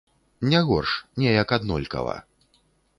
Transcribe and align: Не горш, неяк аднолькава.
Не 0.53 0.61
горш, 0.69 0.93
неяк 1.25 1.49
аднолькава. 1.59 2.17